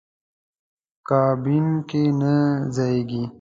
[1.09, 2.33] کابین کې نه
[2.75, 3.23] ځایېږي.